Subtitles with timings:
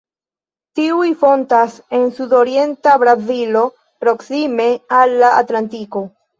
[0.79, 3.63] Tiuj fontas en sudorienta Brazilo,
[4.07, 4.69] proksime
[5.05, 6.07] al la Atlantiko.